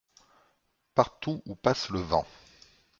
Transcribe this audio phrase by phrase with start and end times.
[0.95, 2.25] Partout où passe le vent